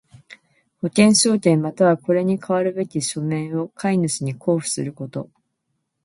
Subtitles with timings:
[0.81, 5.29] 保険証券又はこれに代わるべき書面を買主に交付すること。